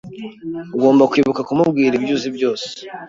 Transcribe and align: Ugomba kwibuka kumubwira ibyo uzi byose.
Ugomba 0.75 1.09
kwibuka 1.11 1.41
kumubwira 1.47 1.93
ibyo 1.99 2.13
uzi 2.17 2.29
byose. 2.37 2.67